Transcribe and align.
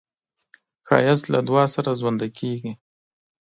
ښایست 0.87 1.25
له 1.33 1.39
دعا 1.47 1.65
سره 1.75 1.89
ژوندی 1.99 2.29
کېږي 2.39 2.71